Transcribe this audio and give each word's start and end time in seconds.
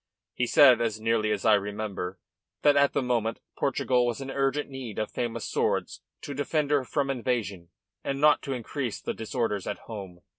He 0.33 0.47
said, 0.47 0.81
as 0.81 0.99
nearly 0.99 1.31
as 1.31 1.45
I 1.45 1.53
remember, 1.53 2.17
that 2.63 2.75
at 2.75 2.93
the 2.93 3.03
moment 3.03 3.39
Portugal 3.55 4.07
was 4.07 4.19
in 4.19 4.31
urgent 4.31 4.67
need 4.67 4.97
of 4.97 5.11
famous 5.11 5.45
swords 5.47 6.01
to 6.21 6.33
defend 6.33 6.71
her 6.71 6.83
from 6.83 7.11
invasion 7.11 7.69
and 8.03 8.19
not 8.19 8.41
to 8.41 8.53
increase 8.53 8.99
the 8.99 9.13
disorders 9.13 9.67
at 9.67 9.77
home." 9.85 10.21